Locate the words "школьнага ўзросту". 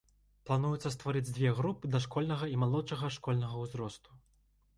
3.19-4.19